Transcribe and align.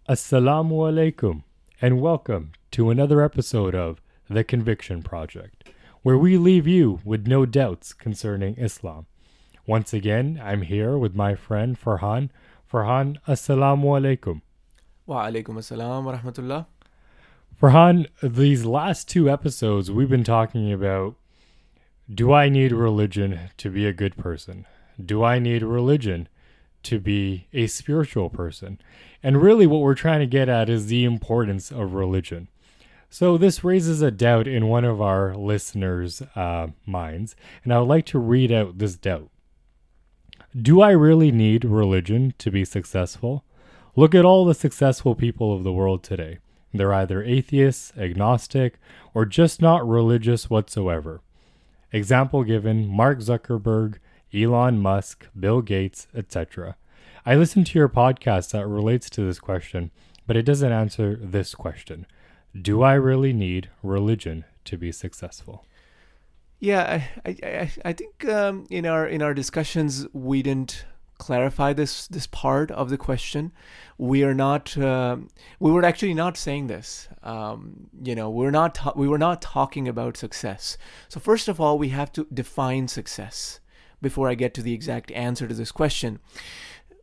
Assalamu 0.06 0.76
alaikum, 0.84 1.42
and 1.80 2.02
welcome 2.02 2.52
to 2.72 2.90
another 2.90 3.22
episode 3.22 3.74
of 3.74 4.02
The 4.28 4.44
Conviction 4.44 5.02
Project, 5.02 5.70
where 6.02 6.18
we 6.18 6.36
leave 6.36 6.66
you 6.66 7.00
with 7.02 7.26
no 7.26 7.46
doubts 7.46 7.94
concerning 7.94 8.56
Islam. 8.56 9.06
Once 9.66 9.94
again, 9.94 10.38
I'm 10.44 10.60
here 10.62 10.98
with 10.98 11.14
my 11.14 11.34
friend 11.34 11.80
Farhan. 11.80 12.28
Farhan, 12.70 13.16
Assalamu 13.26 13.86
alaikum. 13.98 14.42
Wa 15.06 15.24
alaikum 15.28 15.56
assalam 15.56 16.04
wa 16.04 16.12
rahmatullah. 16.18 16.66
Farhan, 17.61 18.07
these 18.21 18.65
last 18.65 19.07
two 19.07 19.29
episodes, 19.29 19.89
we've 19.89 20.09
been 20.09 20.25
talking 20.25 20.73
about 20.73 21.15
do 22.13 22.33
I 22.33 22.49
need 22.49 22.73
religion 22.73 23.49
to 23.57 23.69
be 23.69 23.87
a 23.87 23.93
good 23.93 24.17
person? 24.17 24.65
Do 25.03 25.23
I 25.23 25.39
need 25.39 25.63
religion 25.63 26.27
to 26.83 26.99
be 26.99 27.47
a 27.53 27.67
spiritual 27.67 28.29
person? 28.29 28.79
And 29.23 29.41
really, 29.41 29.65
what 29.65 29.79
we're 29.79 29.95
trying 29.95 30.19
to 30.19 30.27
get 30.27 30.49
at 30.49 30.69
is 30.69 30.87
the 30.87 31.05
importance 31.05 31.71
of 31.71 31.93
religion. 31.93 32.49
So, 33.09 33.37
this 33.37 33.63
raises 33.63 34.01
a 34.01 34.11
doubt 34.11 34.47
in 34.47 34.67
one 34.67 34.83
of 34.83 35.01
our 35.01 35.33
listeners' 35.33 36.21
uh, 36.35 36.67
minds, 36.85 37.37
and 37.63 37.73
I 37.73 37.79
would 37.79 37.87
like 37.87 38.05
to 38.07 38.19
read 38.19 38.51
out 38.51 38.79
this 38.79 38.95
doubt. 38.95 39.29
Do 40.55 40.81
I 40.81 40.91
really 40.91 41.31
need 41.31 41.63
religion 41.63 42.33
to 42.37 42.51
be 42.51 42.65
successful? 42.65 43.45
Look 43.95 44.13
at 44.13 44.25
all 44.25 44.43
the 44.43 44.53
successful 44.53 45.15
people 45.15 45.55
of 45.55 45.63
the 45.63 45.73
world 45.73 46.03
today. 46.03 46.39
They're 46.77 46.93
either 46.93 47.23
atheists, 47.23 47.93
agnostic, 47.97 48.79
or 49.13 49.25
just 49.25 49.61
not 49.61 49.87
religious 49.87 50.49
whatsoever. 50.49 51.21
Example 51.91 52.43
given 52.43 52.87
Mark 52.87 53.19
Zuckerberg, 53.19 53.97
Elon 54.33 54.79
Musk, 54.79 55.27
Bill 55.39 55.61
Gates, 55.61 56.07
etc. 56.13 56.75
I 57.25 57.35
listened 57.35 57.67
to 57.67 57.79
your 57.79 57.89
podcast 57.89 58.51
that 58.51 58.67
relates 58.67 59.09
to 59.11 59.21
this 59.21 59.39
question, 59.39 59.91
but 60.27 60.35
it 60.35 60.43
doesn't 60.43 60.71
answer 60.71 61.17
this 61.21 61.55
question 61.55 62.05
Do 62.59 62.81
I 62.81 62.93
really 62.93 63.33
need 63.33 63.69
religion 63.81 64.45
to 64.65 64.77
be 64.77 64.91
successful? 64.91 65.65
Yeah, 66.59 67.03
I, 67.25 67.29
I, 67.43 67.71
I, 67.83 67.93
think 67.93 68.25
um, 68.25 68.65
in 68.69 68.85
our 68.85 69.07
in 69.07 69.21
our 69.21 69.33
discussions 69.33 70.07
we 70.13 70.41
didn't 70.41 70.85
clarify 71.17 71.73
this 71.73 72.07
this 72.07 72.27
part 72.27 72.71
of 72.71 72.89
the 72.89 72.97
question. 72.97 73.51
We 73.97 74.23
are 74.23 74.33
not 74.33 74.77
um 74.77 75.29
we 75.59 75.71
were 75.71 75.85
actually 75.85 76.13
not 76.13 76.37
saying 76.37 76.67
this. 76.67 77.07
Um, 77.23 77.89
you 78.03 78.15
know, 78.15 78.29
we're 78.29 78.51
not 78.51 78.75
ta- 78.75 78.93
we 78.95 79.07
were 79.07 79.17
not 79.17 79.41
talking 79.41 79.87
about 79.87 80.17
success. 80.17 80.77
So 81.07 81.19
first 81.19 81.47
of 81.47 81.59
all, 81.59 81.77
we 81.77 81.89
have 81.89 82.11
to 82.13 82.27
define 82.33 82.87
success 82.87 83.59
before 84.01 84.29
I 84.29 84.35
get 84.35 84.53
to 84.55 84.61
the 84.61 84.73
exact 84.73 85.11
answer 85.11 85.47
to 85.47 85.53
this 85.53 85.71
question. 85.71 86.19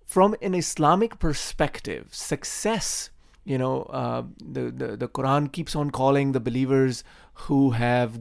From 0.06 0.36
an 0.42 0.54
Islamic 0.54 1.18
perspective, 1.18 2.14
success 2.14 3.10
you 3.44 3.58
know 3.58 3.82
uh, 3.84 4.22
the, 4.40 4.70
the 4.70 4.96
the 4.96 5.08
quran 5.08 5.50
keeps 5.50 5.74
on 5.74 5.90
calling 5.90 6.32
the 6.32 6.40
believers 6.40 7.02
who 7.46 7.70
have 7.70 8.20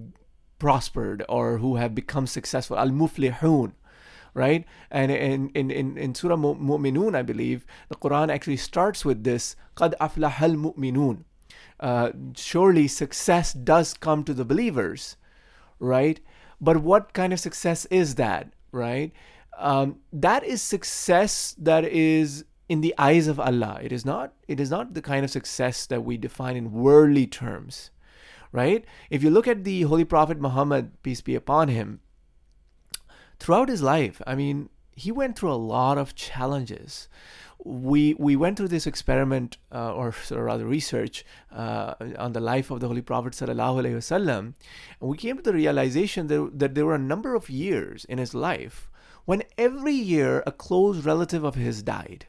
prospered 0.57 1.23
or 1.29 1.57
who 1.57 1.75
have 1.75 1.93
become 1.93 2.27
successful 2.27 2.77
al 2.77 2.89
muflihun 2.89 3.73
right 4.33 4.65
and 4.89 5.11
in 5.11 5.49
in 5.53 5.71
in, 5.71 5.97
in 5.97 6.15
surah 6.15 6.35
Mu- 6.35 6.55
mu'minun 6.55 7.15
i 7.15 7.21
believe 7.21 7.65
the 7.89 7.95
quran 7.95 8.31
actually 8.31 8.57
starts 8.57 9.03
with 9.03 9.23
this 9.23 9.55
qad 9.75 9.93
al 9.99 10.55
mu'minun 10.55 11.23
uh, 11.79 12.11
surely 12.35 12.87
success 12.87 13.53
does 13.53 13.93
come 13.93 14.23
to 14.23 14.33
the 14.33 14.45
believers 14.45 15.17
right 15.79 16.19
but 16.61 16.77
what 16.77 17.13
kind 17.13 17.33
of 17.33 17.39
success 17.39 17.85
is 17.85 18.15
that 18.15 18.53
right 18.71 19.11
um, 19.57 19.97
that 20.13 20.43
is 20.43 20.61
success 20.61 21.55
that 21.57 21.83
is 21.85 22.45
in 22.71 22.79
the 22.79 22.95
eyes 22.97 23.27
of 23.27 23.37
Allah. 23.37 23.79
It 23.83 23.91
is 23.91 24.05
not 24.05 24.33
it 24.47 24.61
is 24.61 24.71
not 24.71 24.93
the 24.93 25.01
kind 25.01 25.25
of 25.25 25.29
success 25.29 25.85
that 25.87 26.05
we 26.05 26.17
define 26.17 26.55
in 26.55 26.71
worldly 26.71 27.27
terms. 27.27 27.91
Right? 28.53 28.85
If 29.09 29.23
you 29.23 29.29
look 29.29 29.47
at 29.47 29.65
the 29.65 29.81
Holy 29.83 30.05
Prophet 30.05 30.39
Muhammad, 30.39 30.91
peace 31.03 31.19
be 31.21 31.35
upon 31.35 31.67
him, 31.67 31.99
throughout 33.41 33.69
his 33.69 33.81
life, 33.81 34.21
I 34.27 34.35
mean, 34.35 34.69
he 34.95 35.11
went 35.11 35.37
through 35.37 35.51
a 35.51 35.65
lot 35.75 35.97
of 35.97 36.15
challenges. 36.15 37.09
We 37.63 38.15
we 38.15 38.35
went 38.35 38.57
through 38.57 38.69
this 38.69 38.87
experiment, 38.87 39.57
uh, 39.71 39.93
or, 39.93 40.13
rather 40.31 40.65
research, 40.65 41.23
uh, 41.51 41.93
on 42.17 42.33
the 42.33 42.39
life 42.39 42.71
of 42.71 42.79
the 42.79 42.87
Holy 42.87 43.01
Prophet 43.01 43.33
sallallahu 43.33 43.81
alaihi 43.81 43.97
wasallam, 44.01 44.53
and 44.99 45.09
we 45.11 45.17
came 45.17 45.37
to 45.37 45.43
the 45.43 45.53
realization 45.53 46.27
that, 46.27 46.59
that 46.59 46.75
there 46.75 46.85
were 46.85 46.95
a 46.95 47.09
number 47.13 47.35
of 47.35 47.49
years 47.49 48.05
in 48.05 48.17
his 48.17 48.33
life 48.33 48.89
when 49.25 49.43
every 49.57 49.93
year 49.93 50.43
a 50.47 50.51
close 50.51 51.05
relative 51.05 51.43
of 51.43 51.55
his 51.55 51.83
died 51.83 52.25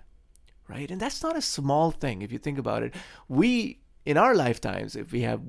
right? 0.68 0.90
And 0.90 1.00
that's 1.00 1.22
not 1.22 1.36
a 1.36 1.42
small 1.42 1.90
thing 1.90 2.22
if 2.22 2.32
you 2.32 2.38
think 2.38 2.58
about 2.58 2.82
it. 2.82 2.94
We, 3.28 3.80
in 4.06 4.16
our 4.16 4.34
lifetimes, 4.34 4.96
if 4.96 5.12
we 5.12 5.22
have 5.22 5.40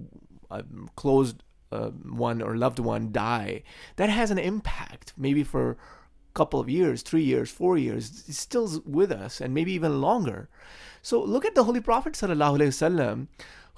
a 0.51 0.63
closed 0.95 1.43
uh, 1.73 1.89
one 1.89 2.41
or 2.41 2.55
loved 2.55 2.79
one 2.79 3.11
die, 3.11 3.63
that 3.95 4.09
has 4.09 4.31
an 4.31 4.39
impact, 4.39 5.13
maybe 5.17 5.43
for 5.43 5.71
a 5.71 5.75
couple 6.33 6.59
of 6.59 6.69
years, 6.69 7.01
three 7.01 7.23
years, 7.23 7.49
four 7.51 7.77
years, 7.77 8.23
it's 8.27 8.39
still 8.39 8.81
with 8.85 9.11
us, 9.11 9.41
and 9.41 9.53
maybe 9.53 9.73
even 9.73 10.01
longer. 10.01 10.49
So 11.01 11.21
look 11.33 11.45
at 11.45 11.55
the 11.55 11.65
Holy 11.65 11.81
Prophet 11.81 12.13
ﷺ, 12.13 13.27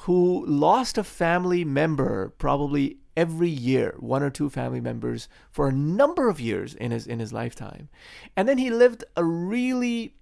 who 0.06 0.46
lost 0.46 0.98
a 0.98 1.04
family 1.04 1.64
member 1.66 2.34
probably 2.38 2.98
every 3.16 3.50
year, 3.50 3.96
one 4.00 4.24
or 4.24 4.30
two 4.30 4.50
family 4.50 4.82
members 4.82 5.30
for 5.50 5.68
a 5.68 5.72
number 5.72 6.30
of 6.30 6.40
years 6.40 6.76
in 6.76 6.92
his 6.92 7.08
in 7.08 7.20
his 7.20 7.32
lifetime, 7.32 7.90
and 8.36 8.48
then 8.48 8.58
he 8.58 8.70
lived 8.70 9.04
a 9.16 9.24
really 9.24 10.16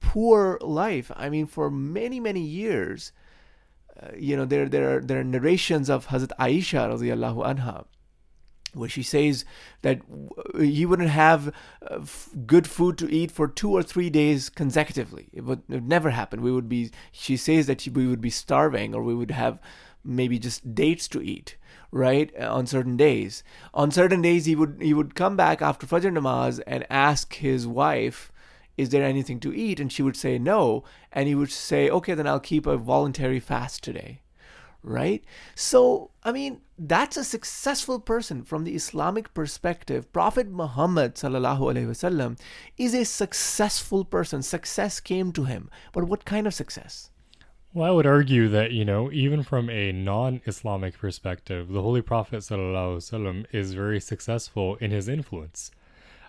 poor 0.00 0.58
life. 0.60 1.10
I 1.14 1.28
mean, 1.30 1.46
for 1.46 1.70
many 1.70 2.20
many 2.20 2.40
years, 2.40 3.12
you 4.16 4.36
know, 4.36 4.44
there 4.44 4.68
there 4.68 4.96
are, 4.96 5.00
there 5.00 5.20
are 5.20 5.24
narrations 5.24 5.90
of 5.90 6.08
Hazrat 6.08 6.32
Aisha 6.38 6.88
radiallahu 6.88 7.44
anha, 7.44 7.84
where 8.74 8.88
she 8.88 9.02
says 9.02 9.44
that 9.82 10.00
he 10.58 10.86
wouldn't 10.86 11.10
have 11.10 11.52
uh, 11.88 12.00
good 12.46 12.66
food 12.66 12.98
to 12.98 13.12
eat 13.12 13.30
for 13.30 13.48
two 13.48 13.70
or 13.70 13.82
three 13.82 14.10
days 14.10 14.48
consecutively. 14.48 15.28
It 15.32 15.44
would, 15.44 15.62
it 15.68 15.74
would 15.74 15.88
never 15.88 16.10
happen. 16.10 16.42
We 16.42 16.52
would 16.52 16.68
be. 16.68 16.90
She 17.12 17.36
says 17.36 17.66
that 17.66 17.86
we 17.88 18.06
would 18.06 18.20
be 18.20 18.30
starving, 18.30 18.94
or 18.94 19.02
we 19.02 19.14
would 19.14 19.30
have 19.32 19.58
maybe 20.02 20.38
just 20.38 20.74
dates 20.74 21.08
to 21.08 21.20
eat 21.22 21.56
right 21.92 22.34
on 22.40 22.66
certain 22.66 22.96
days 22.96 23.42
on 23.74 23.90
certain 23.90 24.22
days 24.22 24.46
he 24.46 24.54
would 24.54 24.78
he 24.80 24.94
would 24.94 25.14
come 25.14 25.36
back 25.36 25.60
after 25.60 25.86
fajr 25.86 26.10
namaz 26.10 26.60
and 26.66 26.86
ask 26.88 27.34
his 27.34 27.66
wife 27.66 28.32
is 28.76 28.90
there 28.90 29.04
anything 29.04 29.40
to 29.40 29.54
eat? 29.54 29.80
And 29.80 29.92
she 29.92 30.02
would 30.02 30.16
say 30.16 30.38
no. 30.38 30.84
And 31.12 31.28
he 31.28 31.34
would 31.34 31.50
say, 31.50 31.90
okay, 31.90 32.14
then 32.14 32.26
I'll 32.26 32.40
keep 32.40 32.66
a 32.66 32.76
voluntary 32.76 33.40
fast 33.40 33.82
today. 33.82 34.20
Right? 34.82 35.22
So, 35.54 36.10
I 36.22 36.32
mean, 36.32 36.62
that's 36.78 37.18
a 37.18 37.24
successful 37.24 38.00
person 38.00 38.42
from 38.42 38.64
the 38.64 38.74
Islamic 38.74 39.34
perspective. 39.34 40.10
Prophet 40.12 40.48
Muhammad 40.48 41.14
wasallam 41.14 42.38
is 42.78 42.94
a 42.94 43.04
successful 43.04 44.04
person. 44.06 44.42
Success 44.42 45.00
came 45.00 45.32
to 45.32 45.44
him. 45.44 45.68
But 45.92 46.04
what 46.04 46.24
kind 46.24 46.46
of 46.46 46.54
success? 46.54 47.10
Well, 47.72 47.86
I 47.86 47.92
would 47.92 48.06
argue 48.06 48.48
that, 48.48 48.72
you 48.72 48.84
know, 48.84 49.12
even 49.12 49.44
from 49.44 49.70
a 49.70 49.92
non 49.92 50.40
Islamic 50.44 50.98
perspective, 50.98 51.68
the 51.68 51.82
Holy 51.82 52.02
Prophet 52.02 52.38
ﷺ 52.38 53.46
is 53.52 53.74
very 53.74 54.00
successful 54.00 54.74
in 54.76 54.90
his 54.90 55.06
influence. 55.06 55.70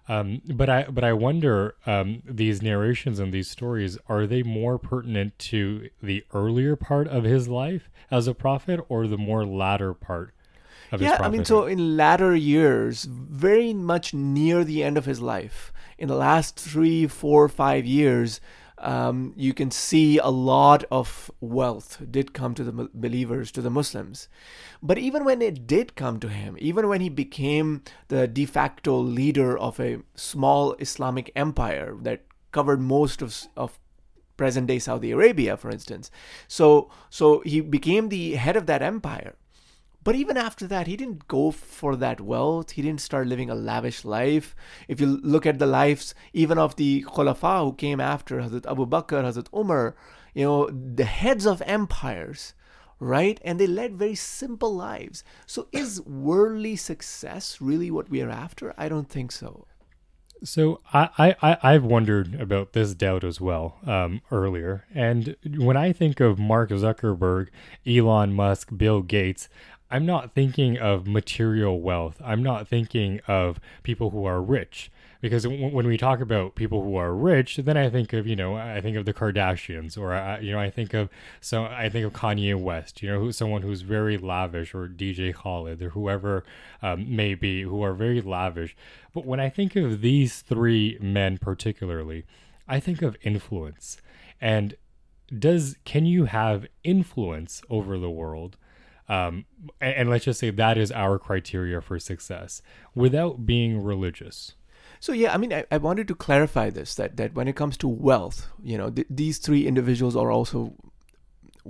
Um, 0.07 0.41
but 0.45 0.69
I 0.69 0.83
but 0.83 1.03
I 1.03 1.13
wonder 1.13 1.75
um, 1.85 2.23
these 2.25 2.61
narrations 2.61 3.19
and 3.19 3.31
these 3.31 3.49
stories 3.49 3.97
are 4.07 4.25
they 4.25 4.43
more 4.43 4.77
pertinent 4.77 5.37
to 5.39 5.89
the 6.01 6.23
earlier 6.33 6.75
part 6.75 7.07
of 7.07 7.23
his 7.23 7.47
life 7.47 7.89
as 8.09 8.27
a 8.27 8.33
prophet 8.33 8.79
or 8.89 9.07
the 9.07 9.17
more 9.17 9.45
latter 9.45 9.93
part 9.93 10.33
of 10.91 10.99
his 10.99 11.09
yeah, 11.09 11.17
I 11.21 11.29
mean, 11.29 11.45
so 11.45 11.65
in 11.65 11.95
latter 11.95 12.35
years, 12.35 13.05
very 13.05 13.73
much 13.73 14.13
near 14.13 14.63
the 14.63 14.83
end 14.83 14.97
of 14.97 15.05
his 15.05 15.21
life, 15.21 15.71
in 15.97 16.07
the 16.07 16.15
last 16.15 16.59
three, 16.59 17.07
four, 17.07 17.47
five 17.47 17.85
years, 17.85 18.41
um, 18.81 19.33
you 19.37 19.53
can 19.53 19.71
see 19.71 20.17
a 20.17 20.27
lot 20.27 20.83
of 20.91 21.31
wealth 21.39 22.01
did 22.09 22.33
come 22.33 22.53
to 22.55 22.63
the 22.63 22.89
believers, 22.93 23.51
to 23.51 23.61
the 23.61 23.69
Muslims. 23.69 24.27
But 24.81 24.97
even 24.97 25.23
when 25.23 25.41
it 25.41 25.67
did 25.67 25.95
come 25.95 26.19
to 26.19 26.29
him, 26.29 26.57
even 26.59 26.87
when 26.87 27.01
he 27.01 27.09
became 27.09 27.83
the 28.07 28.27
de 28.27 28.45
facto 28.45 28.97
leader 28.97 29.57
of 29.57 29.79
a 29.79 29.99
small 30.15 30.73
Islamic 30.73 31.31
empire 31.35 31.95
that 32.01 32.25
covered 32.51 32.81
most 32.81 33.21
of, 33.21 33.47
of 33.55 33.79
present 34.35 34.67
day 34.67 34.79
Saudi 34.79 35.11
Arabia, 35.11 35.55
for 35.55 35.69
instance, 35.69 36.09
so 36.47 36.89
so 37.09 37.41
he 37.45 37.61
became 37.61 38.09
the 38.09 38.33
head 38.35 38.57
of 38.57 38.65
that 38.65 38.81
empire. 38.81 39.35
But 40.03 40.15
even 40.15 40.35
after 40.35 40.65
that, 40.67 40.87
he 40.87 40.97
didn't 40.97 41.27
go 41.27 41.51
for 41.51 41.95
that 41.95 42.19
wealth. 42.19 42.71
He 42.71 42.81
didn't 42.81 43.01
start 43.01 43.27
living 43.27 43.49
a 43.49 43.55
lavish 43.55 44.03
life. 44.03 44.55
If 44.87 44.99
you 44.99 45.19
look 45.23 45.45
at 45.45 45.59
the 45.59 45.67
lives 45.67 46.15
even 46.33 46.57
of 46.57 46.75
the 46.75 47.03
Khulafa 47.03 47.63
who 47.63 47.73
came 47.73 47.99
after 47.99 48.37
Hazrat 48.37 48.69
Abu 48.69 48.87
Bakr, 48.87 49.23
Hazrat 49.23 49.47
Umar, 49.53 49.95
you 50.33 50.45
know, 50.45 50.69
the 50.69 51.05
heads 51.05 51.45
of 51.45 51.61
empires, 51.65 52.55
right? 52.99 53.39
And 53.43 53.59
they 53.59 53.67
led 53.67 53.95
very 53.95 54.15
simple 54.15 54.73
lives. 54.73 55.23
So, 55.45 55.67
is 55.71 56.01
worldly 56.01 56.77
success 56.77 57.61
really 57.61 57.91
what 57.91 58.09
we 58.09 58.21
are 58.21 58.29
after? 58.29 58.73
I 58.77 58.89
don't 58.89 59.09
think 59.09 59.31
so. 59.31 59.67
So 60.43 60.81
I, 60.91 61.35
I, 61.41 61.57
I've 61.61 61.83
wondered 61.83 62.39
about 62.41 62.73
this 62.73 62.95
doubt 62.95 63.23
as 63.23 63.39
well 63.39 63.77
um, 63.85 64.21
earlier. 64.31 64.85
And 64.93 65.35
when 65.43 65.77
I 65.77 65.93
think 65.93 66.19
of 66.19 66.39
Mark 66.39 66.71
Zuckerberg, 66.71 67.49
Elon 67.85 68.33
Musk, 68.33 68.69
Bill 68.75 69.03
Gates, 69.03 69.49
I'm 69.91 70.05
not 70.05 70.33
thinking 70.33 70.77
of 70.77 71.05
material 71.05 71.81
wealth. 71.81 72.21
I'm 72.23 72.41
not 72.41 72.67
thinking 72.67 73.19
of 73.27 73.59
people 73.83 74.09
who 74.09 74.25
are 74.25 74.41
rich 74.41 74.89
because 75.21 75.47
when 75.47 75.85
we 75.85 75.97
talk 75.97 76.19
about 76.19 76.55
people 76.55 76.83
who 76.83 76.95
are 76.95 77.13
rich, 77.13 77.57
then 77.57 77.77
I 77.77 77.89
think 77.89 78.11
of 78.11 78.25
you 78.25 78.35
know 78.35 78.55
I 78.55 78.81
think 78.81 78.97
of 78.97 79.05
the 79.05 79.13
Kardashians, 79.13 79.97
or 79.97 80.13
I, 80.13 80.39
you 80.39 80.51
know 80.51 80.59
I 80.59 80.69
think 80.69 80.93
of 80.93 81.09
so 81.39 81.65
I 81.65 81.89
think 81.89 82.05
of 82.05 82.13
Kanye 82.13 82.59
West, 82.59 83.03
you 83.03 83.09
know, 83.09 83.19
who's 83.19 83.37
someone 83.37 83.61
who's 83.61 83.81
very 83.83 84.17
lavish, 84.17 84.73
or 84.73 84.87
DJ 84.87 85.33
Khaled, 85.33 85.81
or 85.81 85.89
whoever 85.89 86.43
um, 86.81 87.15
may 87.15 87.35
be, 87.35 87.61
who 87.61 87.83
are 87.83 87.93
very 87.93 88.19
lavish. 88.19 88.75
But 89.13 89.25
when 89.25 89.39
I 89.39 89.49
think 89.49 89.75
of 89.75 90.01
these 90.01 90.41
three 90.41 90.97
men 90.99 91.37
particularly, 91.37 92.25
I 92.67 92.79
think 92.79 93.01
of 93.01 93.15
influence, 93.21 93.97
and 94.41 94.73
does 95.37 95.77
can 95.85 96.05
you 96.05 96.25
have 96.25 96.65
influence 96.83 97.61
over 97.69 97.99
the 97.99 98.09
world? 98.09 98.57
Um, 99.11 99.43
and, 99.81 99.93
and 99.95 100.09
let's 100.09 100.23
just 100.23 100.39
say 100.39 100.51
that 100.51 100.77
is 100.77 100.89
our 100.89 101.19
criteria 101.19 101.81
for 101.81 101.99
success 101.99 102.61
without 102.95 103.45
being 103.45 103.83
religious. 103.83 104.53
So 105.01 105.11
yeah, 105.11 105.33
I 105.33 105.37
mean, 105.37 105.51
I, 105.51 105.65
I 105.69 105.77
wanted 105.77 106.07
to 106.07 106.15
clarify 106.15 106.69
this 106.69 106.95
that 106.95 107.17
that 107.17 107.33
when 107.33 107.49
it 107.49 107.57
comes 107.57 107.75
to 107.77 107.89
wealth, 107.89 108.47
you 108.63 108.77
know, 108.77 108.89
th- 108.89 109.07
these 109.09 109.37
three 109.37 109.67
individuals 109.67 110.15
are 110.15 110.31
also 110.31 110.73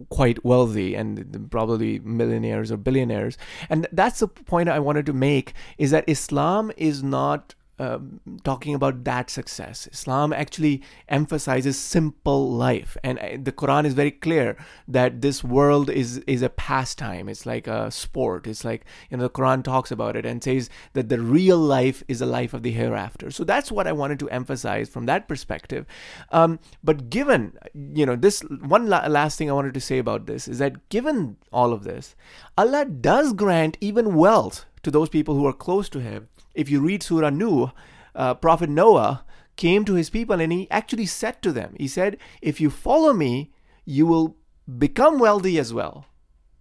quite 0.10 0.46
wealthy 0.46 0.94
and 0.94 1.50
probably 1.50 2.00
millionaires 2.00 2.72
or 2.72 2.78
billionaires, 2.78 3.40
and 3.70 3.88
that's 3.92 4.20
the 4.20 4.28
point 4.28 4.70
I 4.70 4.80
wanted 4.80 5.08
to 5.08 5.14
make 5.14 5.54
is 5.80 5.90
that 5.90 6.04
Islam 6.08 6.72
is 6.78 7.02
not 7.02 7.56
um, 7.81 8.22
talking 8.44 8.75
about 8.75 9.04
that 9.06 9.31
success. 9.31 9.88
Islam 9.92 10.33
actually 10.33 10.83
emphasizes 11.10 11.80
simple 11.80 12.51
life, 12.51 12.95
and 13.04 13.18
uh, 13.18 13.38
the 13.42 13.51
Quran 13.51 13.86
is 13.86 13.95
very 13.95 14.12
clear 14.12 14.56
that 14.88 15.22
this 15.22 15.44
world 15.44 15.89
is 15.89 16.19
is 16.19 16.44
a 16.44 16.50
pastime. 16.50 17.28
It's 17.28 17.48
like 17.48 17.66
a 17.66 17.89
sport. 17.89 18.45
It's 18.45 18.63
like 18.63 18.86
you 19.10 19.18
know 19.18 19.24
the 19.24 19.31
Quran 19.31 19.63
talks 19.63 19.92
about 19.92 20.16
it 20.16 20.28
and 20.28 20.44
says 20.44 20.69
that 20.94 21.10
the 21.10 21.19
real 21.19 21.57
life 21.57 22.04
is 22.07 22.19
the 22.19 22.28
life 22.28 22.54
of 22.54 22.62
the 22.62 22.72
hereafter. 22.72 23.31
So 23.31 23.44
that's 23.44 23.72
what 23.72 23.88
I 23.88 23.94
wanted 23.94 24.19
to 24.19 24.30
emphasize 24.30 24.88
from 24.88 25.07
that 25.07 25.28
perspective. 25.28 25.88
Um, 26.31 26.60
but 26.83 27.10
given 27.10 27.57
you 27.74 28.06
know 28.06 28.16
this 28.16 28.42
one 28.75 28.89
la- 28.89 29.07
last 29.07 29.39
thing 29.39 29.50
I 29.50 29.54
wanted 29.54 29.74
to 29.74 29.81
say 29.81 29.98
about 29.98 30.28
this 30.28 30.48
is 30.48 30.60
that 30.60 30.89
given 30.89 31.38
all 31.51 31.74
of 31.74 31.83
this, 31.83 32.16
Allah 32.60 32.86
does 32.86 33.33
grant 33.33 33.78
even 33.81 34.13
wealth 34.16 34.66
to 34.83 34.92
those 34.92 35.10
people 35.10 35.36
who 35.36 35.45
are 35.45 35.54
close 35.54 35.89
to 35.89 36.00
Him 36.00 36.28
if 36.54 36.69
you 36.69 36.81
read 36.81 37.04
Surah 37.04 37.30
Nuh, 37.30 37.72
uh, 38.16 38.33
Prophet 38.36 38.69
Noah 38.69 39.25
came 39.56 39.86
to 39.86 39.94
his 39.94 40.10
people 40.10 40.39
and 40.39 40.51
he 40.51 40.69
actually 40.72 41.06
said 41.06 41.42
to 41.42 41.51
them, 41.51 41.75
He 41.78 41.88
said, 41.88 42.18
If 42.42 42.60
you 42.60 42.69
follow 42.69 43.13
me, 43.13 43.51
you 43.86 44.06
will 44.06 44.36
become 44.78 45.19
wealthy 45.19 45.57
as 45.57 45.74
well. 45.74 46.06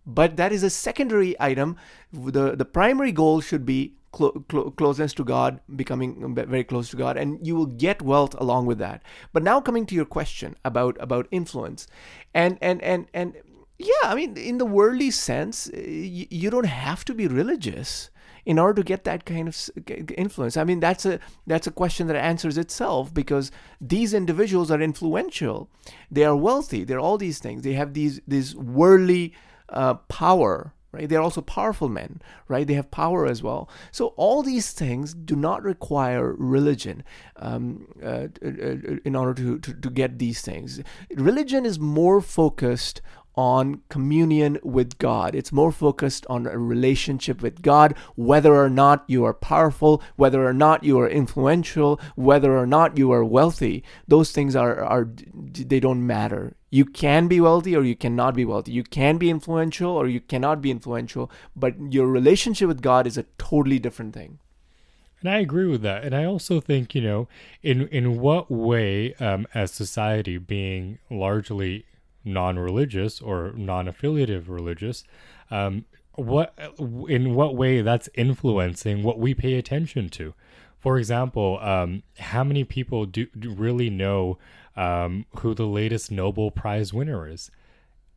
But 0.07 0.37
that 0.37 0.53
is 0.53 0.63
a 0.63 0.71
secondary 0.71 1.37
item. 1.41 1.77
The, 2.13 2.57
the 2.57 2.65
primary 2.65 3.13
goal 3.13 3.41
should 3.41 3.67
be 3.67 3.95
clo- 4.13 4.45
clo- 4.49 4.71
closeness 4.71 5.13
to 5.15 5.25
God, 5.25 5.61
becoming 5.77 6.35
very 6.35 6.65
close 6.65 6.91
to 6.91 6.97
God, 6.97 7.17
and 7.17 7.45
you 7.47 7.55
will 7.55 7.67
get 7.67 8.03
wealth 8.03 8.35
along 8.41 8.67
with 8.67 8.79
that. 8.79 9.03
But 9.33 9.43
now 9.43 9.61
coming 9.61 9.87
to 9.87 9.95
your 9.95 10.07
question 10.07 10.57
about, 10.65 10.97
about 11.01 11.29
influence, 11.31 11.87
and, 12.35 12.59
and, 12.61 12.83
and, 12.83 13.07
and 13.13 13.35
yeah, 13.81 14.11
I 14.11 14.15
mean, 14.15 14.37
in 14.37 14.59
the 14.59 14.67
worldly 14.67 15.11
sense, 15.11 15.71
you, 15.75 16.27
you 16.31 16.51
don't 16.51 16.67
have 16.67 17.05
to 17.07 17.15
be 17.15 17.27
religious 17.27 18.11
in 18.45 18.59
order 18.59 18.83
to 18.83 18.87
get 18.87 19.05
that 19.05 19.25
kind 19.25 19.49
of 19.49 19.71
influence. 20.17 20.57
I 20.57 20.65
mean 20.65 20.81
that's 20.81 21.05
a 21.07 21.21
that's 21.47 21.67
a 21.67 21.71
question 21.71 22.07
that 22.07 22.17
answers 22.17 22.57
itself 22.59 23.13
because 23.13 23.51
these 23.81 24.15
individuals 24.15 24.71
are 24.71 24.81
influential. 24.81 25.71
They 26.11 26.25
are 26.25 26.37
wealthy. 26.37 26.85
They're 26.85 27.01
all 27.01 27.19
these 27.19 27.39
things. 27.39 27.63
They 27.63 27.75
have 27.75 27.95
these 27.95 28.21
this 28.27 28.55
worldly 28.55 29.35
uh, 29.69 29.95
power 30.09 30.75
right? 30.93 31.09
They're 31.09 31.21
also 31.21 31.41
powerful 31.41 31.89
men 31.89 32.21
right? 32.49 32.67
They 32.67 32.75
have 32.75 32.91
power 32.91 33.27
as 33.27 33.43
well. 33.43 33.69
So 33.93 34.09
all 34.17 34.43
these 34.43 34.73
things 34.73 35.15
do 35.15 35.37
not 35.37 35.63
require 35.63 36.33
religion 36.33 37.05
um, 37.37 37.87
uh, 38.03 38.29
in 39.05 39.15
order 39.15 39.35
to, 39.35 39.59
to, 39.61 39.75
to 39.75 39.91
get 39.91 40.19
these 40.19 40.41
things. 40.41 40.81
Religion 41.15 41.65
is 41.65 41.79
more 41.79 42.21
focused 42.21 43.01
on 43.35 43.81
communion 43.89 44.59
with 44.63 44.99
God. 44.99 45.35
It's 45.35 45.53
more 45.53 45.73
focused 45.73 46.27
on 46.29 46.47
a 46.47 46.59
relationship 46.59 47.43
with 47.43 47.63
God, 47.63 47.95
whether 48.17 48.55
or 48.55 48.69
not 48.69 49.05
you 49.07 49.25
are 49.25 49.35
powerful, 49.35 50.03
whether 50.17 50.47
or 50.47 50.53
not 50.53 50.85
you 50.85 50.99
are 51.01 51.09
influential, 51.09 52.01
whether 52.17 52.57
or 52.59 52.67
not 52.67 52.99
you 52.99 53.13
are 53.13 53.25
wealthy. 53.25 53.85
Those 54.09 54.33
things 54.33 54.57
are, 54.57 54.83
are 54.83 55.09
they 55.35 55.81
don't 55.81 56.07
matter. 56.07 56.57
You 56.71 56.85
can 56.85 57.29
be 57.29 57.41
wealthy 57.41 57.75
or 57.75 57.83
you 57.83 57.97
cannot 57.97 58.35
be 58.35 58.45
wealthy. 58.45 58.73
You 58.73 58.85
can 58.85 59.19
be 59.19 59.31
influential 59.31 59.91
or 59.91 60.07
you 60.07 60.21
cannot 60.21 60.61
be 60.61 60.71
influential, 60.71 61.31
but 61.57 61.75
your 61.93 62.07
relationship 62.07 62.69
with 62.69 62.83
God 62.83 63.07
is 63.07 63.19
a 63.19 63.27
totally 63.39 63.79
different 63.79 64.15
thing. 64.15 64.39
And 65.21 65.29
I 65.29 65.39
agree 65.39 65.67
with 65.67 65.83
that. 65.83 66.05
And 66.05 66.15
I 66.15 66.25
also 66.25 66.61
think, 66.61 66.95
you 66.95 67.03
know, 67.03 67.29
in 67.63 67.89
in 67.89 68.21
what 68.21 68.51
way, 68.51 69.15
um, 69.15 69.47
as 69.55 69.71
society 69.71 70.39
being 70.39 70.99
largely 71.11 71.85
non-religious 72.25 73.21
or 73.21 73.53
non-affiliative 73.57 74.49
religious 74.49 75.05
um, 75.51 75.85
what 76.15 76.55
in 77.09 77.35
what 77.35 77.57
way 77.57 77.83
that's 77.83 78.09
influencing 78.15 79.03
what 79.03 79.19
we 79.19 79.35
pay 79.35 79.55
attention 79.55 80.09
to. 80.11 80.35
For 80.79 80.99
example 80.99 81.59
um, 81.61 82.03
how 82.19 82.45
many 82.45 82.65
people 82.65 83.07
do, 83.07 83.27
do 83.39 83.53
really 83.53 83.91
know 83.91 84.39
um, 84.77 85.27
who 85.39 85.55
the 85.55 85.67
latest 85.67 86.11
nobel 86.11 86.51
prize 86.51 86.93
winner 86.93 87.29
is? 87.29 87.51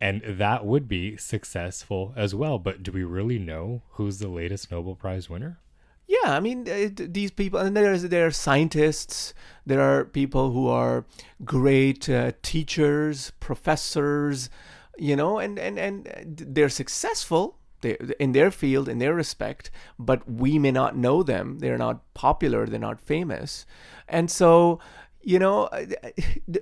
And 0.02 0.22
that 0.26 0.66
would 0.66 0.90
be 0.90 1.16
successful 1.16 2.14
as 2.16 2.36
well 2.36 2.60
but 2.60 2.84
do 2.84 2.92
we 2.92 3.04
really 3.04 3.40
know 3.40 3.84
who's 3.92 4.20
the 4.20 4.28
latest 4.28 4.72
nobel 4.72 4.96
prize 4.96 5.30
winner 5.30 5.60
yeah, 6.08 6.36
I 6.36 6.40
mean 6.40 6.66
these 6.96 7.32
people, 7.32 7.60
and 7.60 7.76
there's 7.76 8.04
there 8.04 8.28
are 8.28 8.32
scientists, 8.32 9.34
there 9.66 9.82
are 9.82 10.06
people 10.06 10.52
who 10.52 10.68
are 10.68 11.06
great 11.46 12.10
uh, 12.10 12.34
teachers, 12.42 13.32
professors, 13.40 14.50
you 14.98 15.16
know, 15.16 15.40
and 15.40 15.58
and 15.58 15.80
and 15.80 16.08
they're 16.38 16.70
successful 16.70 17.58
in 17.84 18.32
their 18.32 18.50
field, 18.52 18.88
in 18.88 19.00
their 19.00 19.14
respect, 19.14 19.70
but 20.00 20.30
we 20.30 20.58
may 20.58 20.72
not 20.72 20.96
know 20.96 21.22
them. 21.24 21.60
They're 21.60 21.78
not 21.78 22.02
popular. 22.14 22.66
They're 22.66 22.80
not 22.80 23.02
famous, 23.02 23.66
and 24.08 24.30
so 24.30 24.80
you 25.24 25.40
know, 25.40 25.70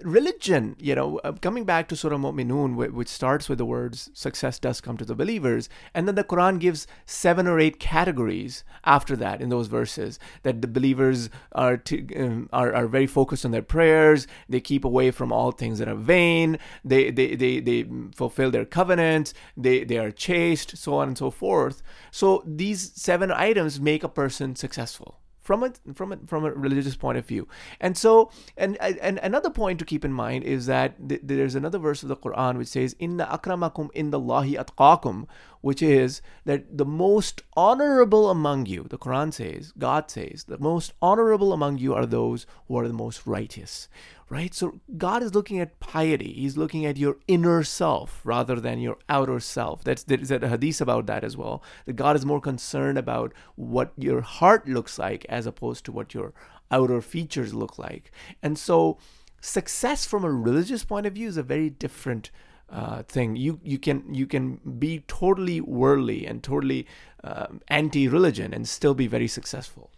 religion, 0.03 0.75
you 0.79 0.93
know, 0.93 1.19
uh, 1.23 1.31
coming 1.33 1.65
back 1.65 1.87
to 1.87 1.95
Surah 1.95 2.17
Mu'minun, 2.17 2.75
which 2.75 3.07
starts 3.07 3.49
with 3.49 3.57
the 3.57 3.65
words, 3.65 4.09
success 4.13 4.59
does 4.59 4.79
come 4.79 4.97
to 4.97 5.05
the 5.05 5.15
believers. 5.15 5.67
And 5.93 6.07
then 6.07 6.15
the 6.15 6.23
Quran 6.23 6.59
gives 6.59 6.85
seven 7.05 7.47
or 7.47 7.59
eight 7.59 7.79
categories 7.79 8.63
after 8.83 9.15
that 9.17 9.41
in 9.41 9.49
those 9.49 9.67
verses 9.67 10.19
that 10.43 10.61
the 10.61 10.67
believers 10.67 11.29
are, 11.53 11.77
to, 11.77 12.15
um, 12.15 12.49
are, 12.53 12.73
are 12.73 12.87
very 12.87 13.07
focused 13.07 13.45
on 13.45 13.51
their 13.51 13.61
prayers. 13.61 14.27
They 14.47 14.61
keep 14.61 14.85
away 14.85 15.11
from 15.11 15.31
all 15.31 15.51
things 15.51 15.79
that 15.79 15.87
are 15.87 15.95
vain. 15.95 16.59
They, 16.85 17.09
they, 17.09 17.35
they, 17.35 17.59
they 17.59 17.87
fulfill 18.15 18.51
their 18.51 18.65
covenants. 18.65 19.33
They, 19.57 19.83
they 19.83 19.97
are 19.97 20.11
chaste, 20.11 20.77
so 20.77 20.95
on 20.95 21.07
and 21.07 21.17
so 21.17 21.31
forth. 21.31 21.81
So 22.11 22.43
these 22.45 22.91
seven 22.95 23.31
items 23.31 23.79
make 23.79 24.03
a 24.03 24.09
person 24.09 24.55
successful 24.55 25.21
from 25.41 25.63
a 25.63 25.73
from 25.93 26.13
a 26.13 26.17
from 26.27 26.45
a 26.45 26.51
religious 26.51 26.95
point 26.95 27.17
of 27.17 27.25
view. 27.25 27.47
And 27.79 27.97
so, 27.97 28.31
and 28.55 28.77
and 28.81 29.19
another 29.19 29.49
point 29.49 29.79
to 29.79 29.85
keep 29.85 30.05
in 30.05 30.13
mind 30.13 30.43
is 30.43 30.67
that 30.67 31.09
th- 31.09 31.21
there's 31.23 31.55
another 31.55 31.79
verse 31.79 32.03
of 32.03 32.09
the 32.09 32.15
Quran 32.15 32.57
which 32.57 32.69
says, 32.69 32.95
"Inna 32.99 33.25
akramakum 33.25 33.91
indallahi 33.93 34.63
atqakum," 34.63 35.25
which 35.61 35.81
is 35.81 36.21
that 36.45 36.77
the 36.77 36.85
most 36.85 37.41
honorable 37.55 38.29
among 38.29 38.65
you. 38.65 38.85
The 38.89 38.97
Quran 38.97 39.33
says, 39.33 39.71
God 39.77 40.11
says, 40.11 40.45
the 40.45 40.57
most 40.57 40.93
honorable 41.01 41.53
among 41.53 41.77
you 41.77 41.93
are 41.93 42.05
those 42.05 42.45
who 42.67 42.77
are 42.77 42.87
the 42.87 42.93
most 42.93 43.25
righteous 43.25 43.87
right? 44.31 44.53
So 44.53 44.79
God 44.97 45.21
is 45.21 45.35
looking 45.35 45.59
at 45.59 45.81
piety. 45.81 46.31
He's 46.31 46.55
looking 46.55 46.85
at 46.85 46.95
your 46.95 47.17
inner 47.27 47.63
self 47.63 48.21
rather 48.23 48.61
than 48.61 48.79
your 48.79 48.97
outer 49.09 49.41
self. 49.41 49.83
That's 49.83 50.03
there's 50.03 50.31
a 50.31 50.47
hadith 50.47 50.79
about 50.79 51.05
that 51.07 51.25
as 51.25 51.35
well. 51.35 51.61
That 51.85 51.97
God 51.97 52.15
is 52.15 52.25
more 52.25 52.39
concerned 52.39 52.97
about 52.97 53.33
what 53.55 53.91
your 53.97 54.21
heart 54.21 54.69
looks 54.69 54.97
like 54.97 55.25
as 55.27 55.45
opposed 55.45 55.83
to 55.85 55.91
what 55.91 56.13
your 56.13 56.33
outer 56.71 57.01
features 57.01 57.53
look 57.53 57.77
like. 57.77 58.13
And 58.41 58.57
so 58.57 58.97
success 59.41 60.05
from 60.05 60.23
a 60.23 60.31
religious 60.31 60.85
point 60.85 61.05
of 61.05 61.13
view 61.13 61.27
is 61.27 61.35
a 61.35 61.43
very 61.43 61.69
different 61.69 62.31
uh, 62.71 63.03
thing. 63.03 63.35
You 63.35 63.59
you 63.63 63.77
can 63.77 64.13
you 64.13 64.25
can 64.25 64.59
be 64.79 65.03
totally 65.07 65.61
worldly 65.61 66.25
and 66.25 66.43
totally 66.43 66.87
uh, 67.23 67.47
anti-religion 67.67 68.53
and 68.53 68.67
still 68.67 68.93
be 68.93 69.07
very 69.07 69.27
successful. 69.27 69.89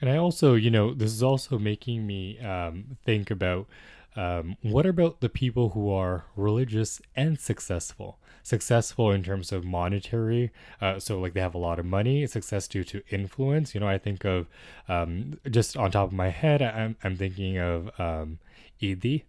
And 0.00 0.10
I 0.10 0.16
also, 0.16 0.54
you 0.54 0.70
know, 0.70 0.94
this 0.94 1.12
is 1.12 1.22
also 1.22 1.58
making 1.58 2.06
me 2.06 2.40
um, 2.40 2.96
think 3.04 3.30
about 3.30 3.68
um, 4.16 4.56
what 4.62 4.84
about 4.84 5.20
the 5.20 5.28
people 5.28 5.70
who 5.70 5.90
are 5.90 6.24
religious 6.36 7.00
and 7.16 7.38
successful? 7.38 8.18
Successful 8.42 9.12
in 9.12 9.22
terms 9.22 9.52
of 9.52 9.64
monetary, 9.64 10.50
uh, 10.80 10.98
so 10.98 11.20
like 11.20 11.32
they 11.32 11.40
have 11.40 11.54
a 11.54 11.58
lot 11.58 11.78
of 11.78 11.86
money. 11.86 12.26
Success 12.26 12.66
due 12.66 12.82
to 12.84 13.02
influence. 13.10 13.74
You 13.74 13.80
know, 13.80 13.88
I 13.88 13.98
think 13.98 14.24
of 14.24 14.48
um, 14.88 15.38
just 15.48 15.76
on 15.76 15.92
top 15.92 16.08
of 16.08 16.12
my 16.12 16.28
head, 16.28 16.60
I'm 16.60 16.96
I'm 17.04 17.16
thinking 17.16 17.58
of 17.58 17.88
um, 18.00 18.38
Edhi, 18.82 19.22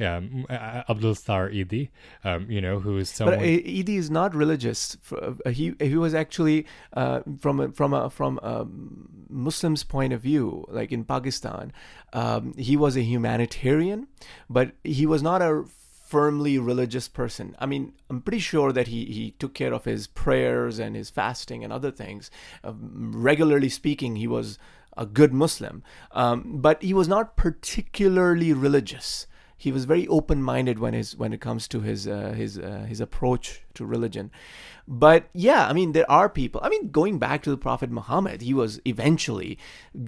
um, 0.00 0.46
uh, 0.50 0.82
Abdul 0.88 1.14
Sattar 1.14 1.52
Edhi, 1.52 1.90
um, 2.24 2.50
you 2.50 2.60
know, 2.60 2.80
who 2.80 2.98
is 2.98 3.08
someone. 3.08 3.38
But 3.38 3.44
uh, 3.44 3.46
Edhi 3.46 3.96
is 3.96 4.10
not 4.10 4.34
religious. 4.34 4.96
Uh, 5.12 5.50
He 5.50 5.74
he 5.80 5.96
was 5.96 6.14
actually 6.14 6.66
uh, 6.92 7.20
from 7.38 7.60
a, 7.60 7.72
from 7.72 7.94
a 7.94 8.10
from 8.10 8.38
a 8.42 8.66
Muslim's 9.28 9.84
point 9.84 10.12
of 10.12 10.20
view, 10.20 10.64
like 10.68 10.92
in 10.92 11.04
Pakistan, 11.04 11.72
um, 12.12 12.54
he 12.56 12.76
was 12.76 12.96
a 12.96 13.02
humanitarian, 13.02 14.08
but 14.48 14.72
he 14.82 15.06
was 15.06 15.22
not 15.22 15.42
a 15.42 15.64
firmly 16.06 16.58
religious 16.58 17.08
person. 17.08 17.56
I 17.58 17.66
mean, 17.66 17.92
I'm 18.10 18.20
pretty 18.20 18.38
sure 18.38 18.72
that 18.72 18.88
he 18.88 19.06
he 19.06 19.32
took 19.38 19.54
care 19.54 19.72
of 19.72 19.84
his 19.84 20.06
prayers 20.06 20.78
and 20.78 20.94
his 20.96 21.10
fasting 21.10 21.64
and 21.64 21.72
other 21.72 21.90
things. 21.90 22.30
Um, 22.62 23.12
regularly 23.14 23.68
speaking, 23.68 24.16
he 24.16 24.26
was 24.26 24.58
a 24.96 25.06
good 25.06 25.32
Muslim, 25.32 25.82
um, 26.12 26.60
but 26.60 26.82
he 26.82 26.94
was 26.94 27.08
not 27.08 27.36
particularly 27.36 28.52
religious 28.52 29.26
he 29.56 29.72
was 29.72 29.84
very 29.84 30.06
open-minded 30.08 30.78
when 30.78 30.94
his 30.94 31.16
when 31.16 31.32
it 31.32 31.40
comes 31.40 31.68
to 31.68 31.80
his 31.80 32.06
uh, 32.06 32.32
his 32.32 32.58
uh, 32.58 32.86
his 32.88 33.00
approach 33.00 33.63
to 33.74 33.86
religion. 33.86 34.30
But 34.86 35.30
yeah, 35.32 35.66
I 35.66 35.72
mean, 35.72 35.92
there 35.92 36.10
are 36.10 36.28
people. 36.28 36.60
I 36.62 36.68
mean, 36.68 36.90
going 36.90 37.18
back 37.18 37.42
to 37.44 37.50
the 37.50 37.56
Prophet 37.56 37.90
Muhammad, 37.90 38.42
he 38.42 38.52
was 38.52 38.80
eventually, 38.84 39.58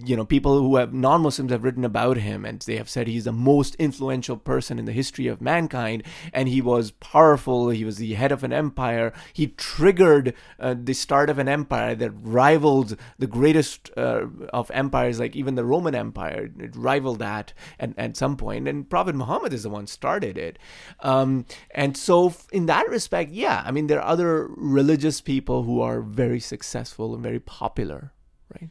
you 0.05 0.15
know, 0.15 0.27
people 0.27 0.59
who 0.61 0.77
have 0.77 0.93
non 0.93 1.23
Muslims 1.23 1.51
have 1.51 1.65
written 1.65 1.85
about 1.85 2.19
him 2.19 2.45
and 2.45 2.61
they 2.61 2.77
have 2.77 2.91
said 2.91 3.07
he's 3.07 3.25
the 3.25 3.33
most 3.33 3.75
influential 3.77 4.37
person 4.37 4.79
in 4.79 4.85
the 4.85 4.93
history 4.93 5.29
of 5.29 5.41
mankind. 5.41 6.03
And 6.35 6.49
he 6.49 6.61
was 6.61 6.91
powerful, 6.91 7.71
he 7.71 7.87
was 7.87 7.97
the 7.97 8.15
head 8.15 8.33
of 8.33 8.45
an 8.45 8.53
empire. 8.53 9.15
He 9.33 9.49
triggered 9.49 10.35
uh, 10.61 10.75
the 10.79 10.93
start 10.93 11.31
of 11.31 11.39
an 11.39 11.49
empire 11.49 11.95
that 11.95 12.11
rivaled 12.11 12.99
the 13.19 13.27
greatest 13.27 13.91
uh, 13.97 14.27
of 14.53 14.71
empires, 14.73 15.19
like 15.19 15.35
even 15.35 15.55
the 15.55 15.65
Roman 15.65 15.95
Empire. 15.95 16.51
It 16.59 16.77
rivaled 16.77 17.21
that 17.21 17.55
at, 17.81 17.99
at 17.99 18.17
some 18.19 18.37
point. 18.37 18.69
And 18.69 18.89
Prophet 18.91 19.15
Muhammad 19.15 19.55
is 19.55 19.63
the 19.63 19.71
one 19.71 19.87
started 19.87 20.37
it. 20.37 20.59
Um, 21.01 21.47
and 21.71 21.97
so, 21.97 22.35
in 22.53 22.67
that 22.67 22.91
respect, 22.91 23.33
yeah, 23.33 23.56
I 23.65 23.71
mean, 23.71 23.87
there 23.87 24.01
are 24.01 24.09
other 24.09 24.49
religious 24.57 25.21
people 25.21 25.63
who 25.63 25.81
are 25.81 26.01
very 26.01 26.41
successful 26.41 27.15
and 27.15 27.23
very 27.23 27.41
popular, 27.41 28.13
right? 28.55 28.71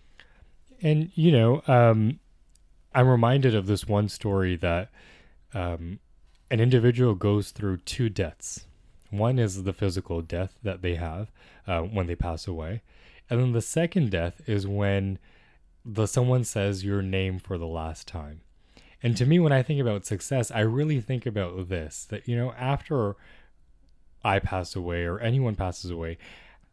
And 0.82 1.12
you 1.16 1.32
know, 1.32 1.62
um, 1.68 2.20
I'm 2.94 3.08
reminded 3.08 3.56
of 3.56 3.68
this 3.68 3.88
one 3.88 4.10
story 4.10 4.56
that 4.58 4.90
um, 5.54 6.00
an 6.52 6.60
individual 6.60 7.16
goes 7.16 7.52
through 7.52 7.78
two 7.78 8.10
deaths. 8.10 8.66
One 9.10 9.40
is 9.40 9.64
the 9.64 9.74
physical 9.74 10.22
death 10.22 10.58
that 10.64 10.82
they 10.82 10.96
have 10.96 11.32
uh, 11.68 11.82
when 11.82 12.08
they 12.08 12.16
pass 12.16 12.48
away, 12.48 12.82
and 13.30 13.40
then 13.40 13.52
the 13.54 13.62
second 13.62 14.12
death 14.12 14.42
is 14.48 14.68
when 14.68 15.20
the 15.86 16.08
someone 16.08 16.44
says 16.44 16.84
your 16.84 17.02
name 17.02 17.40
for 17.40 17.58
the 17.58 17.68
last 17.68 18.08
time. 18.08 18.42
And 19.04 19.16
to 19.18 19.26
me, 19.26 19.40
when 19.40 19.52
I 19.52 19.62
think 19.62 19.80
about 19.80 20.06
success, 20.06 20.50
I 20.50 20.62
really 20.62 21.00
think 21.00 21.26
about 21.26 21.70
this: 21.70 22.06
that 22.06 22.28
you 22.28 22.36
know, 22.36 22.54
after 22.54 23.16
I 24.26 24.40
pass 24.40 24.76
away 24.76 25.06
or 25.06 25.20
anyone 25.20 25.56
passes 25.56 25.92
away, 25.92 26.18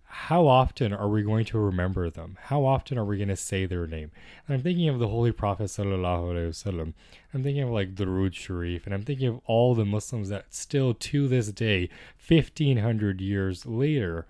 how 0.05 0.47
often 0.47 0.93
are 0.93 1.09
we 1.09 1.23
going 1.23 1.45
to 1.47 1.59
remember 1.59 2.09
them? 2.11 2.39
How 2.41 2.65
often 2.65 2.99
are 2.99 3.05
we 3.05 3.19
going 3.19 3.29
to 3.29 3.37
say 3.37 3.67
their 3.67 3.87
name? 3.87 4.11
And 4.47 4.55
I'm 4.55 4.63
thinking 4.63 4.89
of 4.89 4.99
the 4.99 5.09
Holy 5.09 5.33
Prophet 5.33 5.65
sallallahu 5.65 6.33
alaihi 6.33 6.49
wasallam. 6.49 6.95
I'm 7.33 7.43
thinking 7.43 7.63
of 7.63 7.71
like 7.71 7.95
Durood 7.95 8.35
Sharif, 8.35 8.87
and 8.87 8.95
I'm 8.95 9.05
thinking 9.05 9.29
of 9.29 9.41
all 9.47 9.75
the 9.75 9.85
Muslims 9.85 10.31
that 10.31 10.55
still 10.55 10.95
to 10.95 11.29
this 11.29 11.49
day, 11.53 11.89
1500 12.27 13.21
years 13.21 13.67
later, 13.67 14.27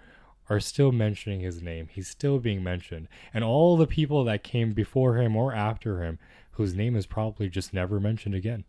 are 0.51 0.61
still 0.61 0.93
mentioning 0.93 1.41
his 1.41 1.63
name. 1.63 1.89
He's 1.91 2.09
still 2.09 2.39
being 2.39 2.63
mentioned, 2.63 3.09
and 3.33 3.45
all 3.45 3.77
the 3.77 3.87
people 3.87 4.25
that 4.25 4.45
came 4.45 4.73
before 4.73 5.17
him 5.17 5.37
or 5.37 5.53
after 5.53 6.03
him, 6.03 6.19
whose 6.53 6.75
name 6.75 6.97
is 6.97 7.07
probably 7.07 7.49
just 7.49 7.73
never 7.73 7.99
mentioned 7.99 8.35
again. 8.35 8.65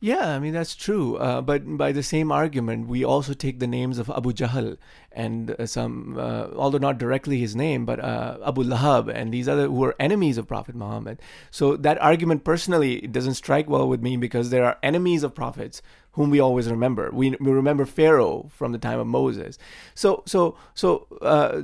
Yeah, 0.00 0.28
I 0.28 0.38
mean 0.38 0.52
that's 0.52 0.76
true. 0.76 1.16
Uh, 1.16 1.40
but 1.40 1.76
by 1.76 1.90
the 1.90 2.04
same 2.04 2.30
argument, 2.30 2.86
we 2.86 3.04
also 3.04 3.34
take 3.34 3.58
the 3.58 3.66
names 3.66 3.98
of 3.98 4.08
Abu 4.08 4.32
Jahl 4.32 4.76
and 5.10 5.50
uh, 5.50 5.66
some, 5.66 6.16
uh, 6.16 6.50
although 6.54 6.78
not 6.78 6.98
directly 6.98 7.40
his 7.40 7.56
name, 7.56 7.84
but 7.84 7.98
uh, 7.98 8.38
Abu 8.46 8.62
Lahab 8.62 9.12
and 9.12 9.34
these 9.34 9.48
other 9.48 9.66
who 9.66 9.72
were 9.72 9.96
enemies 9.98 10.38
of 10.38 10.46
Prophet 10.46 10.76
Muhammad. 10.76 11.20
So 11.50 11.76
that 11.76 12.00
argument 12.00 12.44
personally 12.44 13.00
doesn't 13.00 13.34
strike 13.34 13.68
well 13.68 13.88
with 13.88 14.00
me 14.00 14.16
because 14.16 14.50
there 14.50 14.64
are 14.64 14.78
enemies 14.84 15.24
of 15.24 15.34
prophets 15.34 15.82
whom 16.12 16.30
we 16.30 16.38
always 16.38 16.70
remember. 16.70 17.10
We, 17.12 17.30
we 17.40 17.50
remember 17.50 17.84
Pharaoh 17.84 18.50
from 18.54 18.70
the 18.70 18.78
time 18.78 19.00
of 19.00 19.08
Moses. 19.08 19.58
So 19.96 20.22
so 20.26 20.56
so 20.74 21.08
uh, 21.22 21.62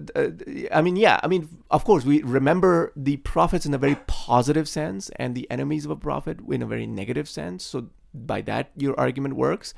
I 0.73 0.83
mean 0.83 0.97
yeah, 0.97 1.21
I 1.23 1.29
mean 1.29 1.49
of 1.71 1.85
course 1.85 2.05
we 2.05 2.21
remember 2.23 2.93
the 2.97 3.19
prophets 3.19 3.65
in 3.65 3.75
a 3.75 3.79
very 3.79 3.97
positive 4.09 4.69
sense 4.69 5.09
and 5.17 5.37
the 5.37 5.49
enemies 5.53 5.85
of 5.85 5.93
a 5.93 5.97
prophet 5.97 6.39
in 6.51 6.63
a 6.63 6.67
very 6.67 6.87
negative 6.87 7.29
sense. 7.29 7.63
So 7.65 7.91
by 8.15 8.41
that 8.43 8.71
your 8.77 8.99
argument 8.99 9.37
works. 9.37 9.75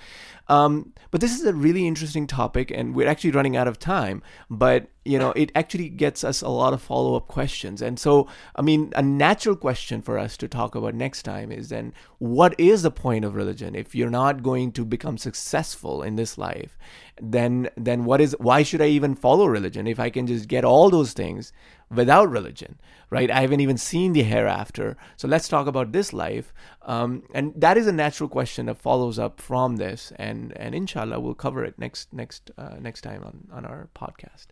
Um, 0.49 0.93
but 1.11 1.21
this 1.21 1.39
is 1.39 1.45
a 1.45 1.55
really 1.55 1.87
interesting 1.87 2.27
topic, 2.27 2.71
and 2.71 2.95
we're 2.95 3.09
actually 3.09 3.31
running 3.31 3.57
out 3.57 3.67
of 3.67 3.79
time. 3.79 4.23
But 4.51 4.89
you 5.07 5.19
know, 5.19 5.33
it 5.37 5.53
actually 5.55 5.89
gets 5.89 6.25
us 6.25 6.43
a 6.43 6.49
lot 6.49 6.73
of 6.73 6.83
follow 6.83 7.15
up 7.15 7.29
questions. 7.29 7.81
And 7.81 7.99
so, 7.99 8.29
I 8.55 8.63
mean, 8.63 8.93
a 8.97 9.03
natural 9.03 9.57
question 9.57 10.03
for 10.03 10.19
us 10.19 10.37
to 10.39 10.49
talk 10.49 10.75
about 10.75 10.95
next 10.95 11.23
time 11.23 11.53
is 11.53 11.69
then, 11.69 11.93
what 12.19 12.59
is 12.59 12.83
the 12.83 12.91
point 12.91 13.25
of 13.25 13.35
religion 13.35 13.75
if 13.75 13.95
you're 13.95 14.11
not 14.11 14.43
going 14.43 14.73
to 14.73 14.85
become 14.85 15.19
successful 15.19 16.03
in 16.03 16.17
this 16.17 16.37
life? 16.37 16.79
Then, 17.21 17.69
then 17.77 18.05
what 18.05 18.21
is? 18.21 18.37
Why 18.39 18.63
should 18.63 18.83
I 18.83 18.89
even 18.89 19.15
follow 19.15 19.47
religion 19.47 19.87
if 19.87 19.99
I 19.99 20.11
can 20.11 20.27
just 20.27 20.49
get 20.49 20.65
all 20.65 20.91
those 20.91 21.13
things? 21.13 21.53
without 21.91 22.29
religion, 22.31 22.79
right? 23.11 23.31
I 23.31 23.41
haven't 23.41 23.61
even 23.61 23.79
seen 23.79 24.13
the 24.13 24.23
hereafter. 24.23 24.97
So 25.17 25.29
let's 25.29 25.49
talk 25.49 25.67
about 25.67 25.93
this 25.93 26.13
life. 26.13 26.53
Um, 26.83 27.23
and 27.35 27.53
that 27.57 27.77
is 27.77 27.87
a 27.87 27.93
natural 27.93 28.29
question 28.29 28.67
that 28.67 28.79
follows 28.79 29.19
up 29.19 29.41
from 29.41 29.77
this. 29.77 30.13
And, 30.17 30.53
and 30.57 30.75
inshallah, 30.75 31.21
we'll 31.21 31.35
cover 31.35 31.65
it 31.65 31.79
next, 31.79 32.13
next, 32.13 32.51
uh, 32.59 32.77
next 32.81 33.03
time 33.03 33.23
on, 33.23 33.49
on 33.53 33.65
our 33.65 33.89
podcast. 33.95 34.47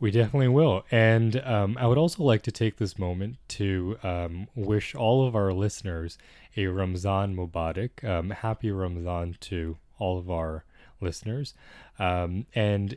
We 0.00 0.10
definitely 0.10 0.48
will. 0.48 0.84
And 0.90 1.36
um, 1.44 1.76
I 1.78 1.86
would 1.86 1.98
also 1.98 2.22
like 2.22 2.40
to 2.42 2.50
take 2.50 2.78
this 2.78 2.98
moment 2.98 3.36
to 3.48 3.98
um, 4.02 4.48
wish 4.54 4.94
all 4.94 5.26
of 5.26 5.36
our 5.36 5.52
listeners 5.52 6.16
a 6.56 6.66
Ramzan 6.66 7.36
Mubarak. 7.36 8.02
Um, 8.02 8.30
happy 8.30 8.70
Ramzan 8.70 9.36
to 9.40 9.76
all 9.98 10.18
of 10.18 10.30
our 10.30 10.64
listeners. 11.02 11.52
Um, 11.98 12.46
and 12.54 12.96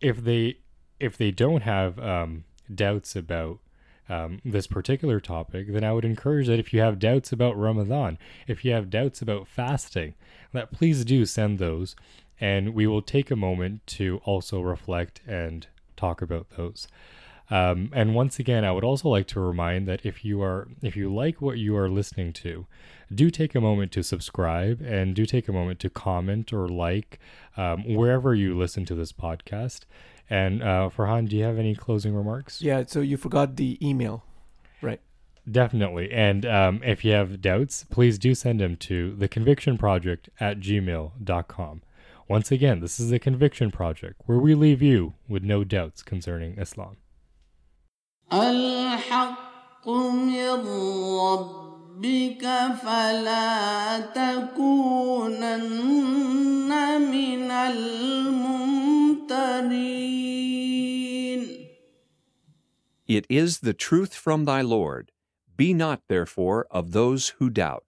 if 0.00 0.24
they 0.24 0.58
if 0.98 1.16
they 1.16 1.30
don't 1.30 1.62
have 1.62 1.98
um, 2.00 2.44
doubts 2.74 3.14
about 3.14 3.60
um, 4.08 4.40
this 4.44 4.66
particular 4.66 5.20
topic, 5.20 5.72
then 5.72 5.84
I 5.84 5.92
would 5.92 6.04
encourage 6.04 6.48
that 6.48 6.58
if 6.58 6.74
you 6.74 6.80
have 6.80 6.98
doubts 6.98 7.32
about 7.32 7.56
Ramadan, 7.56 8.18
if 8.48 8.64
you 8.64 8.72
have 8.72 8.90
doubts 8.90 9.22
about 9.22 9.46
fasting, 9.46 10.14
that 10.52 10.72
please 10.72 11.04
do 11.04 11.24
send 11.24 11.58
those, 11.60 11.94
and 12.40 12.74
we 12.74 12.88
will 12.88 13.02
take 13.02 13.30
a 13.30 13.36
moment 13.36 13.86
to 13.86 14.20
also 14.24 14.60
reflect 14.60 15.20
and 15.28 15.68
talk 16.00 16.22
about 16.22 16.46
those. 16.56 16.88
Um, 17.50 17.90
and 17.92 18.14
once 18.14 18.38
again, 18.38 18.64
I 18.64 18.70
would 18.70 18.84
also 18.84 19.08
like 19.08 19.26
to 19.28 19.40
remind 19.40 19.88
that 19.88 20.06
if 20.06 20.24
you 20.24 20.40
are 20.40 20.68
if 20.82 20.96
you 20.96 21.12
like 21.12 21.42
what 21.42 21.58
you 21.58 21.76
are 21.76 21.88
listening 21.88 22.32
to, 22.34 22.66
do 23.12 23.28
take 23.28 23.54
a 23.56 23.60
moment 23.60 23.90
to 23.92 24.02
subscribe 24.04 24.80
and 24.80 25.16
do 25.16 25.26
take 25.26 25.48
a 25.48 25.52
moment 25.52 25.80
to 25.80 25.90
comment 25.90 26.52
or 26.52 26.68
like 26.68 27.18
um, 27.56 27.82
wherever 27.94 28.34
you 28.34 28.56
listen 28.56 28.84
to 28.86 28.94
this 28.94 29.12
podcast. 29.12 29.80
And 30.28 30.62
uh, 30.62 30.90
Farhan, 30.96 31.28
do 31.28 31.36
you 31.36 31.42
have 31.42 31.58
any 31.58 31.74
closing 31.74 32.14
remarks? 32.14 32.62
Yeah, 32.62 32.84
so 32.86 33.00
you 33.00 33.16
forgot 33.16 33.56
the 33.56 33.84
email, 33.84 34.22
right? 34.80 35.00
Definitely. 35.50 36.12
And 36.12 36.46
um, 36.46 36.80
if 36.84 37.04
you 37.04 37.10
have 37.12 37.40
doubts, 37.40 37.84
please 37.90 38.16
do 38.16 38.36
send 38.36 38.60
them 38.60 38.76
to 38.76 39.16
theconvictionproject 39.18 40.28
at 40.38 40.60
gmail.com. 40.60 41.82
Once 42.29 42.51
again, 42.51 42.79
this 42.79 42.99
is 42.99 43.09
the 43.09 43.19
Conviction 43.19 43.69
Project, 43.71 44.21
where 44.25 44.39
we 44.39 44.55
leave 44.55 44.81
you 44.81 45.13
with 45.27 45.43
no 45.43 45.63
doubts 45.63 46.01
concerning 46.01 46.57
Islam. 46.57 46.97
الحق 48.33 49.87
من 49.87 50.65
ربك 51.19 52.43
فلا 52.83 53.99
تكونن 53.99 55.51
من 57.01 57.51
الممترين 57.51 58.65
It 63.07 63.27
is 63.29 63.59
the 63.59 63.73
truth 63.73 64.15
from 64.15 64.45
thy 64.45 64.61
Lord. 64.61 65.11
Be 65.55 65.75
not 65.75 66.01
therefore 66.07 66.65
of 66.71 66.91
those 66.91 67.29
who 67.37 67.51
doubt. 67.51 67.83